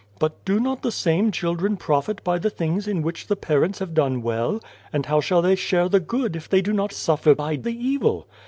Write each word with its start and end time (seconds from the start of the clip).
"But 0.19 0.43
do 0.45 0.59
not 0.59 0.81
the 0.81 0.91
same 0.91 1.31
children 1.31 1.77
profit 1.77 2.23
by 2.23 2.39
the 2.39 2.49
things 2.49 2.87
in 2.87 3.03
which 3.03 3.27
the 3.27 3.35
parents 3.35 3.77
have 3.77 3.93
done 3.93 4.23
well? 4.23 4.59
And 4.91 5.05
how 5.05 5.21
shall 5.21 5.43
they 5.43 5.53
share 5.53 5.89
the 5.89 5.99
good, 5.99 6.35
if 6.35 6.49
they 6.49 6.63
do 6.63 6.73
not 6.73 6.91
suffer 6.91 7.35
by 7.35 7.55
the 7.55 7.69
evil 7.73 8.25